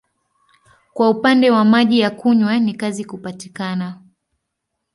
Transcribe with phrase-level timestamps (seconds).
[0.93, 4.01] Kwa upande wa maji ya kunywa ni kazi kupatikana.